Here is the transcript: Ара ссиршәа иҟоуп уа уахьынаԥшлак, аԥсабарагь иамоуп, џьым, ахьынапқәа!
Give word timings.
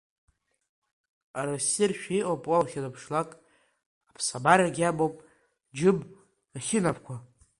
Ара 1.39 1.55
ссиршәа 1.63 2.13
иҟоуп 2.19 2.43
уа 2.49 2.57
уахьынаԥшлак, 2.59 3.29
аԥсабарагь 4.09 4.79
иамоуп, 4.81 5.15
џьым, 5.77 5.97
ахьынапқәа! 6.57 7.15